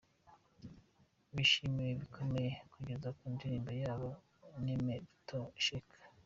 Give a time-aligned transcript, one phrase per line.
[1.35, 4.09] Bishimiwe bikomeye bageze ku ndirimbo yabo
[4.63, 5.97] Nimetosheka.